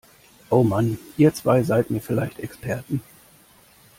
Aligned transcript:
Oh 0.49 0.63
Mann, 0.63 0.97
ihr 1.15 1.31
zwei 1.31 1.61
seid 1.61 1.91
mir 1.91 2.01
vielleicht 2.01 2.39
Experten! 2.39 3.03